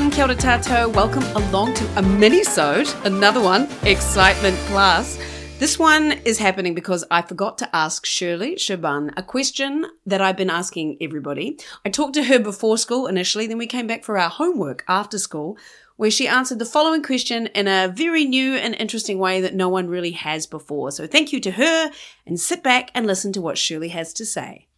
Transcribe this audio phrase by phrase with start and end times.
[0.00, 0.94] everyone, kia ora tātou.
[0.94, 5.18] Welcome along to a mini-sode, another one, Excitement Plus.
[5.58, 10.38] This one is happening because I forgot to ask Shirley Shaban a question that I've
[10.38, 11.58] been asking everybody.
[11.84, 15.18] I talked to her before school initially, then we came back for our homework after
[15.18, 15.58] school,
[15.96, 19.68] where she answered the following question in a very new and interesting way that no
[19.68, 20.92] one really has before.
[20.92, 21.90] So thank you to her,
[22.24, 24.69] and sit back and listen to what Shirley has to say.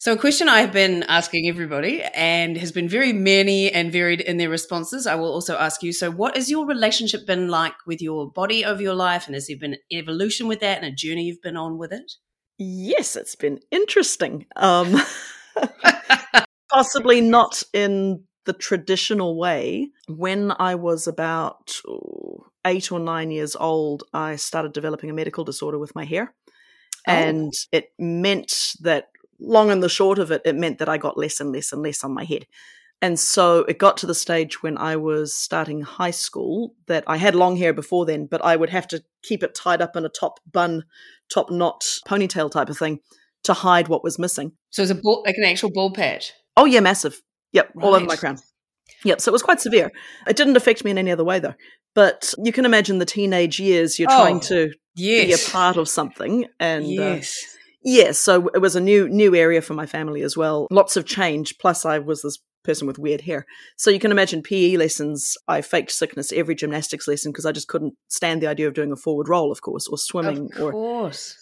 [0.00, 4.20] So, a question I have been asking everybody and has been very many and varied
[4.20, 5.08] in their responses.
[5.08, 5.92] I will also ask you.
[5.92, 9.26] So, what has your relationship been like with your body over your life?
[9.26, 12.12] And has there been evolution with that and a journey you've been on with it?
[12.58, 14.46] Yes, it's been interesting.
[14.54, 15.02] Um,
[16.70, 19.88] possibly not in the traditional way.
[20.06, 25.42] When I was about oh, eight or nine years old, I started developing a medical
[25.42, 26.32] disorder with my hair.
[27.08, 27.12] Oh.
[27.12, 29.08] And it meant that
[29.40, 31.82] long and the short of it, it meant that I got less and less and
[31.82, 32.46] less on my head.
[33.00, 37.16] And so it got to the stage when I was starting high school that I
[37.16, 40.04] had long hair before then, but I would have to keep it tied up in
[40.04, 40.84] a top bun,
[41.32, 42.98] top knot ponytail type of thing
[43.44, 44.52] to hide what was missing.
[44.70, 46.32] So it's a ball, like an actual ball patch.
[46.56, 47.22] Oh yeah, massive.
[47.52, 47.84] Yep, right.
[47.84, 48.38] all over my crown.
[49.04, 49.92] Yep, so it was quite severe.
[50.26, 51.54] It didn't affect me in any other way though.
[51.94, 55.26] But you can imagine the teenage years you're oh, trying to yes.
[55.26, 57.36] be a part of something and uh, yes.
[57.44, 57.57] Uh,
[57.90, 60.66] Yes, so it was a new new area for my family as well.
[60.70, 61.56] Lots of change.
[61.56, 63.46] Plus, I was this person with weird hair.
[63.78, 65.38] So you can imagine PE lessons.
[65.48, 68.92] I faked sickness every gymnastics lesson because I just couldn't stand the idea of doing
[68.92, 70.74] a forward roll, of course, or swimming, or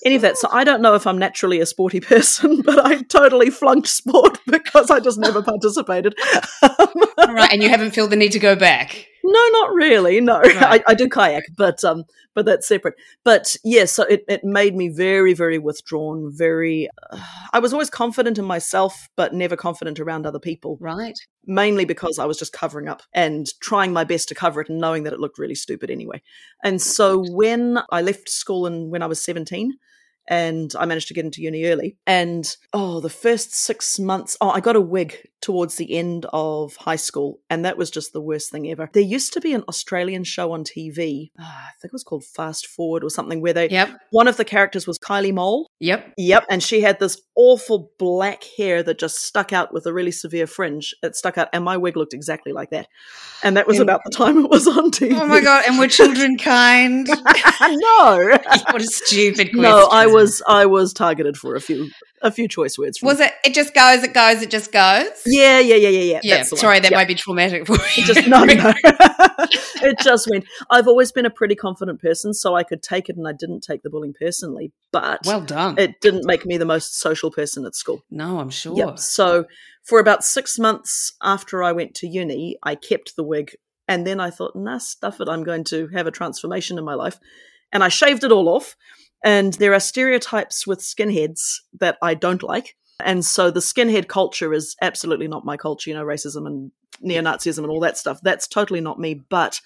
[0.05, 0.37] any of that.
[0.37, 4.39] So I don't know if I'm naturally a sporty person, but I totally flunked sport
[4.47, 6.15] because I just never participated.
[6.63, 9.09] right, and you haven't felt the need to go back.
[9.29, 10.21] No, not really.
[10.21, 10.83] No, right.
[10.87, 12.95] I, I, do kayak, but um, but that's separate.
[13.25, 16.31] But yes, yeah, so it, it made me very, very withdrawn.
[16.33, 17.19] Very, uh,
[17.53, 20.79] I was always confident in myself, but never confident around other people.
[20.81, 21.19] Right.
[21.45, 24.81] Mainly because I was just covering up and trying my best to cover it, and
[24.81, 26.23] knowing that it looked really stupid anyway.
[26.63, 29.79] And so when I left school and when I was seventeen,
[30.29, 31.97] and I managed to get into uni early.
[32.07, 36.77] And oh, the first six months, oh, I got a wig towards the end of
[36.77, 38.89] high school, and that was just the worst thing ever.
[38.93, 42.03] There used to be an Australian show on TV, oh, ah, I think it was
[42.03, 43.91] called Fast Forward or something, where they, yep.
[44.11, 45.71] one of the characters was Kylie Mole.
[45.81, 46.15] Yep.
[46.17, 46.47] Yep.
[46.51, 50.47] And she had this awful black hair that just stuck out with a really severe
[50.47, 50.95] fringe.
[51.03, 52.89] It stuck out, and my wig looked exactly like that.
[53.43, 55.13] And that was and, about the time it was on TV.
[55.13, 55.65] Oh my God.
[55.69, 57.07] And were children kind?
[57.61, 58.39] no.
[58.71, 59.63] what a stupid question.
[59.63, 61.91] No, I was, I was targeted for a few
[62.23, 63.03] a few choice words.
[63.03, 63.33] Was it?
[63.45, 64.03] It just goes.
[64.03, 64.43] It goes.
[64.43, 65.09] It just goes.
[65.27, 66.21] Yeah, yeah, yeah, yeah, yeah.
[66.23, 66.43] Yeah.
[66.43, 68.05] Sorry, that might be traumatic for you.
[68.05, 68.73] just no, no.
[69.83, 70.45] it just went.
[70.71, 73.61] I've always been a pretty confident person, so I could take it, and I didn't
[73.61, 74.73] take the bullying personally.
[74.93, 75.79] But well done.
[75.79, 78.05] It didn't make me the most social person at school.
[78.11, 78.77] No, I'm sure.
[78.77, 78.99] Yep.
[78.99, 79.45] So
[79.85, 83.53] for about six months after I went to uni, I kept the wig,
[83.87, 85.29] and then I thought, nah, stuff it.
[85.29, 87.19] I'm going to have a transformation in my life,
[87.73, 88.77] and I shaved it all off
[89.25, 92.77] and there are stereotypes with skinheads that I don't like.
[93.05, 97.21] And so the skinhead culture is absolutely not my culture, you know, racism and neo
[97.21, 98.21] Nazism and all that stuff.
[98.23, 99.15] That's totally not me.
[99.15, 99.61] But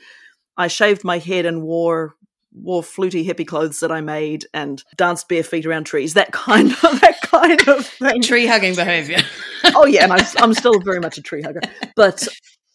[0.57, 2.17] I shaved my head and wore
[2.53, 6.15] wore fluty hippie clothes that I made and danced bare feet around trees.
[6.15, 8.23] That kind of that kind of thing.
[8.23, 9.19] Tree hugging behavior.
[9.65, 11.61] oh yeah, and I, I'm still very much a tree hugger.
[11.95, 12.27] But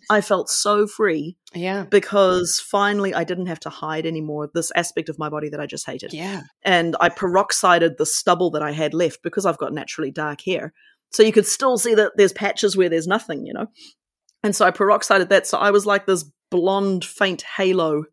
[0.10, 1.38] I felt so free.
[1.54, 1.86] Yeah.
[1.90, 5.66] Because finally I didn't have to hide anymore this aspect of my body that I
[5.66, 6.14] just hated.
[6.14, 6.42] Yeah.
[6.64, 10.74] And I peroxided the stubble that I had left because I've got naturally dark hair.
[11.12, 13.68] So you could still see that there's patches where there's nothing, you know?
[14.44, 15.48] And so I peroxided that.
[15.48, 18.04] So I was like this blonde, faint halo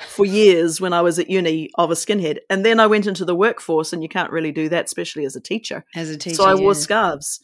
[0.00, 2.38] for years when I was at uni of a skinhead.
[2.50, 5.36] And then I went into the workforce, and you can't really do that, especially as
[5.36, 5.84] a teacher.
[5.94, 6.36] As a teacher.
[6.36, 7.40] So I wore scarves.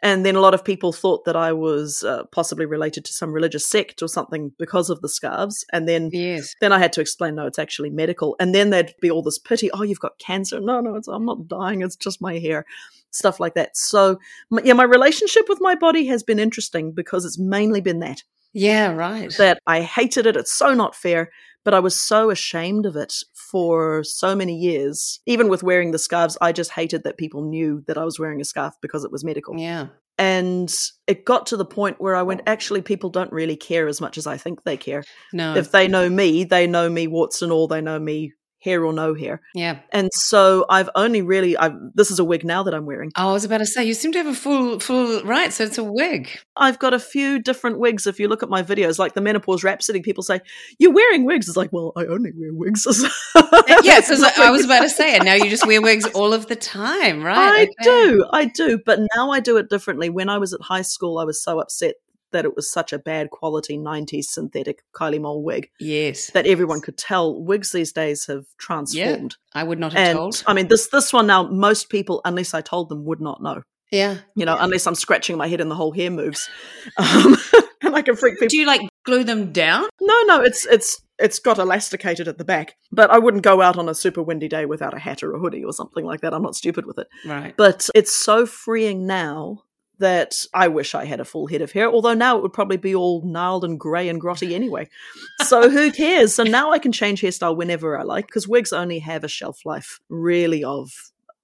[0.00, 3.32] And then a lot of people thought that I was uh, possibly related to some
[3.32, 5.64] religious sect or something because of the scarves.
[5.72, 6.54] And then, yes.
[6.60, 8.36] then I had to explain, no, it's actually medical.
[8.38, 9.70] And then there'd be all this pity.
[9.72, 10.60] Oh, you've got cancer.
[10.60, 11.82] No, no, I'm not dying.
[11.82, 12.64] It's just my hair,
[13.10, 13.76] stuff like that.
[13.76, 14.20] So,
[14.62, 18.22] yeah, my relationship with my body has been interesting because it's mainly been that.
[18.52, 19.32] Yeah, right.
[19.36, 20.36] That I hated it.
[20.36, 21.30] It's so not fair.
[21.68, 25.20] But I was so ashamed of it for so many years.
[25.26, 28.40] Even with wearing the scarves, I just hated that people knew that I was wearing
[28.40, 29.54] a scarf because it was medical.
[29.58, 29.88] Yeah.
[30.16, 30.74] And
[31.06, 34.16] it got to the point where I went, actually, people don't really care as much
[34.16, 35.04] as I think they care.
[35.34, 35.56] No.
[35.56, 38.92] If they know me, they know me warts and all, they know me hair or
[38.92, 39.40] no hair.
[39.54, 39.78] Yeah.
[39.92, 43.10] And so I've only really I've this is a wig now that I'm wearing.
[43.16, 45.64] Oh, I was about to say you seem to have a full full right, so
[45.64, 46.28] it's a wig.
[46.56, 48.06] I've got a few different wigs.
[48.06, 50.40] If you look at my videos, like the menopause rhapsody, people say,
[50.78, 51.48] You're wearing wigs.
[51.48, 52.86] It's like, well, I only wear wigs.
[53.34, 55.22] Uh, yes, so I was about to say it.
[55.22, 57.36] Now you just wear wigs all of the time, right?
[57.36, 57.72] I okay.
[57.82, 58.78] do, I do.
[58.84, 60.10] But now I do it differently.
[60.10, 61.94] When I was at high school, I was so upset
[62.32, 66.30] that it was such a bad quality 90s synthetic Kylie Mole wig Yes.
[66.32, 69.36] that everyone could tell wigs these days have transformed.
[69.52, 70.42] I would not have And told.
[70.46, 73.62] I mean, this this one now, most people, unless I told them, would not know.
[73.90, 74.18] Yeah.
[74.34, 76.48] You know, unless I'm scratching my head and the whole hair moves,
[76.96, 77.36] um,
[77.82, 78.48] and I can freak people.
[78.48, 79.86] Do you like glue them down?
[80.00, 82.76] No, no, it's it's it's got elasticated at the back.
[82.92, 85.38] But I wouldn't go out on a super windy day without a hat or a
[85.38, 86.32] hoodie or something like that.
[86.34, 87.08] I'm not stupid with it.
[87.26, 87.54] Right.
[87.56, 89.62] But it's so freeing now
[89.98, 91.88] that I wish I had a full head of hair.
[91.90, 94.88] Although now it would probably be all gnarled and grey and grotty anyway.
[95.44, 96.34] So who cares?
[96.34, 99.64] So now I can change hairstyle whenever I like because wigs only have a shelf
[99.64, 100.90] life really of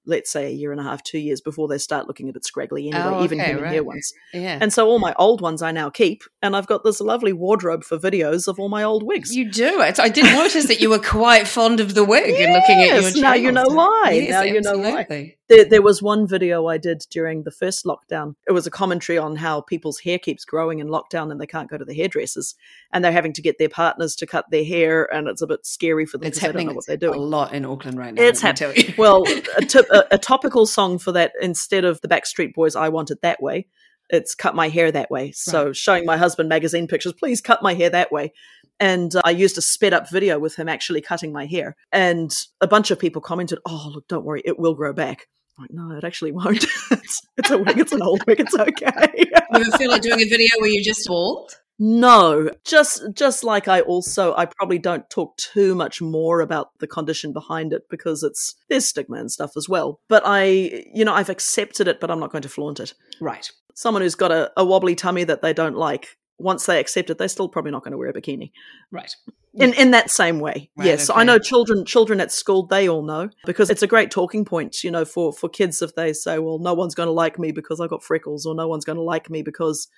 [0.07, 2.45] let's say a year and a half, two years before they start looking a bit
[2.45, 3.87] scraggly anyway, Oh, even okay, human hair right.
[3.87, 4.13] ones.
[4.33, 4.59] Yeah.
[4.61, 7.85] And so all my old ones I now keep, and I've got this lovely wardrobe
[7.85, 9.35] for videos of all my old wigs.
[9.35, 9.81] you do.
[9.81, 13.01] I did notice that you were quite fond of the wig and looking at your
[13.03, 14.11] Yes, now you know why.
[14.13, 15.35] Yes, Now you know why.
[15.47, 18.35] There, there was one video I did during the first lockdown.
[18.49, 21.69] It was a commentary on how people's hair keeps growing in lockdown and they can't
[21.69, 22.55] go to the hairdressers
[22.95, 25.67] and they're having to get their partners to cut their hair and it's a bit
[25.67, 27.99] scary for them It's because they don't happening know what they're a lot in Auckland
[27.99, 28.23] right now.
[28.23, 28.95] It's let me tell you.
[28.97, 29.25] well,
[29.59, 33.11] a, tip, a, a topical song for that instead of the Backstreet Boys, I Want
[33.11, 33.67] It That Way,
[34.11, 35.33] it's Cut My Hair That Way.
[35.33, 38.33] So showing my husband magazine pictures, please cut my hair that way.
[38.81, 41.77] And uh, I used a sped up video with him actually cutting my hair.
[41.93, 45.29] And a bunch of people commented, oh, look, don't worry, it will grow back.
[45.57, 46.65] I'm like, no, it actually won't.
[46.91, 49.09] it's, it's a wig, it's an old wig, it's okay.
[49.17, 51.53] you ever feel like doing a video where you just bald?
[51.79, 56.87] No, just just like I also I probably don't talk too much more about the
[56.87, 60.01] condition behind it because it's there's stigma and stuff as well.
[60.09, 62.95] But I you know I've accepted it, but I'm not going to flaunt it.
[63.21, 63.51] Right.
[63.75, 67.19] Someone who's got a, a wobbly tummy that they don't like, once they accept it,
[67.19, 68.53] they're still probably not going to wear a bikini.
[68.93, 69.13] Right.
[69.55, 71.11] In in that same way, Right, yes.
[71.11, 74.85] I know children children at school they all know because it's a great talking point,
[74.85, 77.51] you know, for for kids if they say, well, no one's going to like me
[77.51, 79.89] because I've got freckles, or no one's going to like me because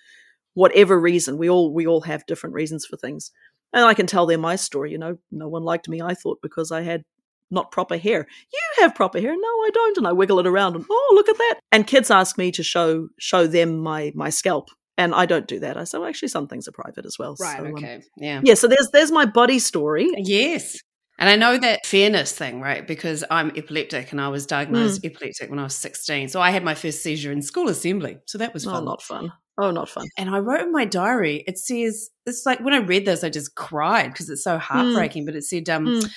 [0.56, 1.38] whatever reason.
[1.38, 3.30] We all we all have different reasons for things,
[3.72, 4.90] and I can tell them my story.
[4.90, 6.00] You know, no one liked me.
[6.02, 7.02] I thought because I had
[7.50, 8.26] not proper hair.
[8.52, 9.32] You have proper hair.
[9.32, 9.96] No, I don't.
[9.98, 11.60] And I wiggle it around and oh, look at that.
[11.70, 14.68] And kids ask me to show show them my my scalp,
[14.98, 15.76] and I don't do that.
[15.76, 17.36] I say, well, actually, some things are private as well.
[17.38, 17.58] Right.
[17.58, 18.02] So, um, okay.
[18.16, 18.40] Yeah.
[18.42, 18.54] yeah.
[18.54, 20.08] So there's there's my body story.
[20.16, 20.78] Yes.
[21.18, 22.86] And I know that fairness thing, right?
[22.86, 25.06] Because I'm epileptic and I was diagnosed Hmm.
[25.06, 26.28] epileptic when I was 16.
[26.28, 28.18] So I had my first seizure in school assembly.
[28.26, 29.32] So that was Oh, not fun.
[29.58, 30.06] Oh, not fun.
[30.18, 33.30] and I wrote in my diary, it says, it's like when I read this, I
[33.30, 35.24] just cried because it's so heartbreaking.
[35.24, 36.10] But it said, um, Mm.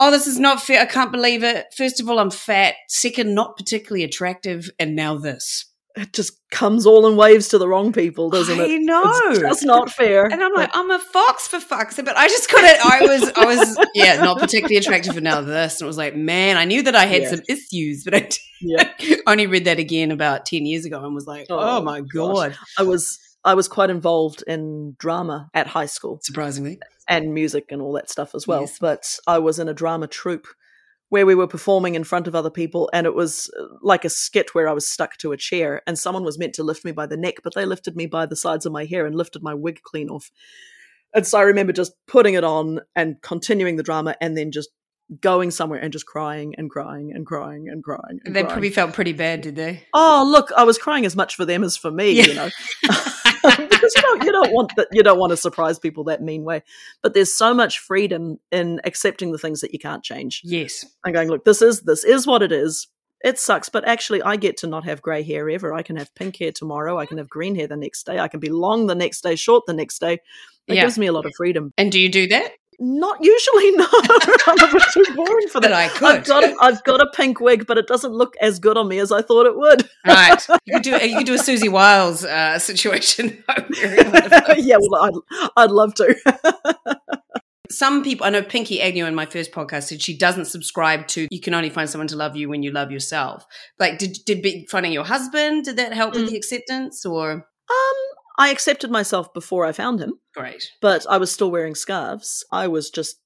[0.00, 0.80] oh, this is not fair.
[0.80, 1.66] I can't believe it.
[1.76, 2.74] First of all, I'm fat.
[2.88, 4.70] Second, not particularly attractive.
[4.78, 5.66] And now this.
[5.96, 8.82] It just comes all in waves to the wrong people, doesn't I it?
[8.82, 9.02] know.
[9.30, 10.26] It's just not fair.
[10.26, 11.96] And I'm like, I'm a fox for fuck's.
[11.96, 12.78] But I just couldn't.
[12.84, 15.14] I was, I was, yeah, not particularly attractive.
[15.14, 17.30] for now this, and it was like, man, I knew that I had Yeah.
[17.30, 18.28] some issues, but I
[18.60, 18.92] yeah.
[19.26, 22.08] only read that again about ten years ago and was like, oh, Oh, my gosh.
[22.12, 26.78] god, I was I was quite involved in drama at high school surprisingly.
[27.08, 28.62] and music and all that stuff as well.
[28.62, 28.78] Yes.
[28.78, 30.46] But I was in a drama troupe
[31.08, 34.10] where we were performing in front of other people, and it was uh, like a
[34.10, 36.92] skit where I was stuck to a chair, and someone was meant to lift me
[36.92, 39.42] by the neck, but they lifted me by the sides of my hair and lifted
[39.42, 40.30] my wig clean off.
[41.14, 44.70] And so I remember just putting it on and continuing the drama, and then just
[45.20, 48.18] going somewhere and just crying and crying and crying and crying.
[48.24, 48.52] And They crying.
[48.52, 49.84] probably felt pretty bad, did they?
[49.94, 52.24] oh look i was crying as much for them as for me Yeah.
[52.24, 52.48] you know
[53.76, 56.44] because you don't you don't want that you don't want to surprise people that mean
[56.44, 56.62] way.
[57.02, 60.40] But there's so much freedom in accepting the things that you can't change.
[60.44, 60.84] Yes.
[61.04, 62.88] and going look this is this is what it is.
[63.24, 65.72] It sucks but actually i get to not have grey hair ever.
[65.72, 66.98] I can have pink hair tomorrow.
[66.98, 68.18] I can have green hair the next day.
[68.18, 70.14] I can be long the next day short the next day.
[70.66, 70.82] It Yeah.
[70.82, 71.72] gives me a lot of freedom.
[71.78, 72.52] And do you do that?
[72.78, 73.86] Not usually no
[74.46, 77.06] i'm a bit too boring for But that I I've got, a, I've got a
[77.14, 79.88] pink wig, but it doesn't look as good on me as I thought it would.
[80.06, 80.46] right.
[80.66, 83.42] You could do you could do a Susie Wiles uh, situation.
[84.58, 86.14] yeah, well, I'd, I'd love to.
[87.68, 91.26] Some people, I know Pinky Agnew in my first podcast said she doesn't subscribe to
[91.32, 93.44] you can only find someone to love you when you love yourself.
[93.80, 96.30] Like, did did be finding your husband did that help with Mm.
[96.30, 97.96] the acceptance or um,
[98.38, 100.70] I accepted myself before I found him, great?
[100.80, 102.44] but I was still wearing scarves.
[102.52, 103.16] I was just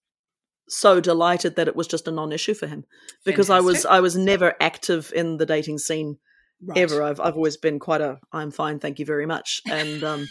[0.69, 2.85] so delighted that it was just a non-issue for him
[3.25, 6.17] because I was I was never active in the dating scene
[6.62, 6.76] Right.
[6.79, 7.02] ever.
[7.02, 10.29] I've I've always been quite a I'm fine, thank you very much, and um.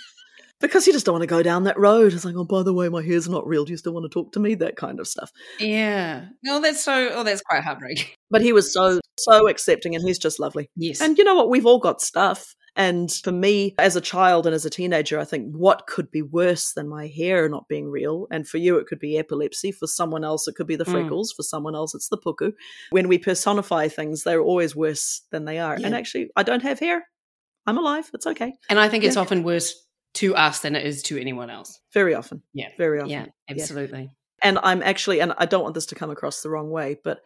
[0.62, 2.12] Because you just don't want to go down that road.
[2.12, 3.64] It's like, oh, by the way, my hair's not real.
[3.64, 4.56] Do you still want to talk to me?
[4.56, 5.32] That kind of stuff.
[5.58, 6.26] Yeah.
[6.44, 7.12] No, that's so.
[7.14, 8.08] Oh, that's quite heartbreaking.
[8.30, 10.70] But he was so, so accepting and he's just lovely.
[10.76, 11.00] Yes.
[11.00, 11.50] And you know what?
[11.50, 12.54] We've all got stuff.
[12.76, 16.22] And for me, as a child and as a teenager, I think what could be
[16.22, 18.28] worse than my hair not being real?
[18.32, 19.72] And for you, it could be epilepsy.
[19.72, 20.92] For someone else, it could be the Mm.
[20.92, 21.32] freckles.
[21.32, 22.54] For someone else, it's the puku.
[22.92, 25.74] When we personify things, they're always worse than they are.
[25.76, 27.08] And actually, I don't have hair.
[27.66, 28.10] I'm alive.
[28.14, 28.54] It's okay.
[28.70, 29.76] and I think it's often worse
[30.16, 31.80] to us than it is to anyone else.
[31.94, 32.42] Very often.
[32.54, 32.70] Yeah.
[32.78, 33.12] Very often.
[33.12, 34.10] Yeah, absolutely.
[34.42, 37.20] And I'm actually, and I don't want this to come across the wrong way, but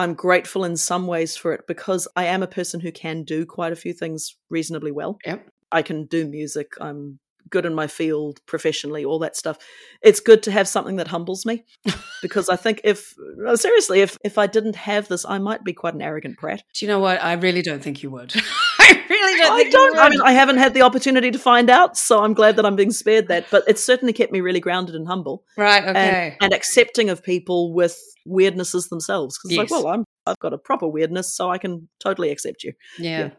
[0.00, 3.44] I'm grateful in some ways for it because I am a person who can do
[3.44, 5.18] quite a few things reasonably well.
[5.26, 5.46] Yep.
[5.70, 6.72] I can do music.
[6.80, 7.18] I'm
[7.50, 9.58] good in my field professionally, all that stuff.
[10.00, 11.64] It's good to have something that humbles me
[12.22, 15.74] because I think if no, seriously, if if I didn't have this, I might be
[15.74, 16.62] quite an arrogant brat.
[16.72, 17.22] Do you know what?
[17.22, 18.32] I really don't think you would.
[18.90, 19.98] I really don't I think don't.
[19.98, 22.76] I mean, I haven't had the opportunity to find out, so I'm glad that I'm
[22.76, 23.46] being spared that.
[23.50, 26.36] But it's certainly kept me really grounded and humble, right, and, okay.
[26.40, 29.38] and accepting of people with weirdnesses themselves.
[29.38, 29.62] Because Yes.
[29.64, 32.72] it's like, well, I'm I've got a proper weirdness, so I can totally accept you.
[32.98, 33.18] yeah.
[33.18, 33.30] yeah.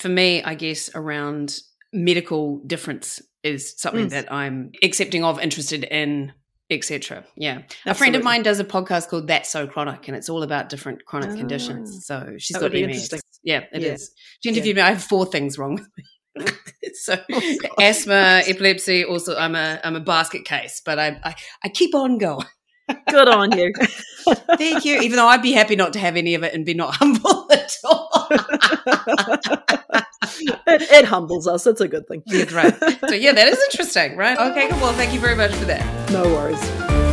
[0.00, 1.58] For me, I guess around
[1.92, 4.10] medical difference is something Mm.
[4.10, 6.32] that I'm accepting of, interested in,
[6.68, 7.24] etc.
[7.36, 7.62] Yeah.
[7.86, 10.68] A friend of mine does a podcast called That's So Chronic, and it's all about
[10.68, 11.36] different chronic Ah.
[11.36, 12.04] conditions.
[12.06, 13.08] So she's That got would be MS.
[13.46, 14.10] Yeah, it is.
[14.12, 14.22] Yeah.
[14.42, 14.82] She interviewed me.
[14.82, 16.04] I have four things wrong with me.
[16.94, 19.04] so Oh, asthma, epilepsy.
[19.04, 21.34] Also, I'm a I'm a basket case, but I I,
[21.64, 22.46] I keep on going.
[23.08, 23.72] Good on you.
[24.58, 25.00] Thank you.
[25.00, 27.48] Even though I'd be happy not to have any of it and be not humble
[27.52, 28.28] at all.
[30.66, 31.66] it, it humbles us.
[31.66, 32.22] It's a good thing.
[32.26, 32.74] That's right.
[33.08, 34.38] So yeah, that is interesting, right?
[34.38, 34.80] Okay, good.
[34.80, 36.10] Well, thank you very much for that.
[36.12, 37.05] No worries.